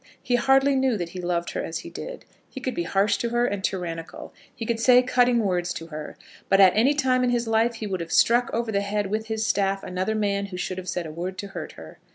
He 0.19 0.33
hardly 0.33 0.75
knew 0.75 0.97
that 0.97 1.09
he 1.09 1.21
loved 1.21 1.51
her 1.51 1.63
as 1.63 1.81
he 1.85 1.91
did. 1.91 2.25
He 2.49 2.59
could 2.59 2.73
be 2.73 2.85
harsh 2.85 3.17
to 3.17 3.29
her 3.29 3.45
and 3.45 3.63
tyrannical. 3.63 4.33
He 4.55 4.65
could 4.65 4.79
say 4.79 5.03
cutting 5.03 5.37
words 5.41 5.71
to 5.75 5.87
her. 5.93 6.17
But 6.49 6.59
at 6.59 6.75
any 6.75 6.95
time 6.95 7.23
in 7.23 7.29
his 7.29 7.47
life 7.47 7.75
he 7.75 7.85
would 7.85 7.99
have 8.01 8.11
struck 8.11 8.49
over 8.51 8.71
the 8.71 8.81
head, 8.81 9.11
with 9.11 9.27
his 9.27 9.45
staff, 9.45 9.83
another 9.83 10.15
man 10.15 10.47
who 10.47 10.57
should 10.57 10.79
have 10.79 10.89
said 10.89 11.05
a 11.05 11.11
word 11.11 11.37
to 11.37 11.49
hurt 11.49 11.73
her. 11.73 11.99